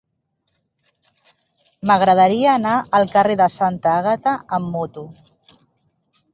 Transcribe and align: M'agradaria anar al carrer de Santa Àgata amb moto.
M'agradaria 1.91 2.49
anar 2.61 2.73
al 3.01 3.07
carrer 3.13 3.37
de 3.45 3.51
Santa 3.59 3.95
Àgata 4.01 4.37
amb 4.59 4.75
moto. 4.79 5.09